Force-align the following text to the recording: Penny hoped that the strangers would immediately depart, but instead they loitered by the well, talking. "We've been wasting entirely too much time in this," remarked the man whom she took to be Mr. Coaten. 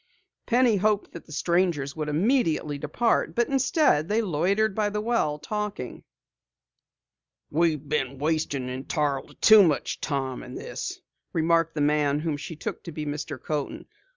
Penny 0.47 0.77
hoped 0.77 1.11
that 1.11 1.27
the 1.27 1.31
strangers 1.31 1.95
would 1.95 2.09
immediately 2.09 2.79
depart, 2.79 3.35
but 3.35 3.49
instead 3.49 4.09
they 4.09 4.19
loitered 4.19 4.73
by 4.73 4.89
the 4.89 4.99
well, 4.99 5.37
talking. 5.37 6.03
"We've 7.51 7.87
been 7.87 8.17
wasting 8.17 8.67
entirely 8.67 9.35
too 9.35 9.61
much 9.61 10.01
time 10.01 10.41
in 10.41 10.55
this," 10.55 10.99
remarked 11.33 11.75
the 11.75 11.81
man 11.81 12.21
whom 12.21 12.35
she 12.35 12.55
took 12.55 12.81
to 12.85 12.91
be 12.91 13.05
Mr. 13.05 13.39
Coaten. 13.39 13.85